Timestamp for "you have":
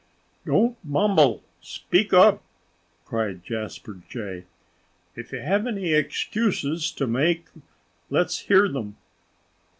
5.31-5.67